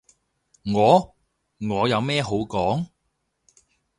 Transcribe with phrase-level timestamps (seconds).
[0.73, 1.15] 我？
[1.59, 2.87] 我有咩好講？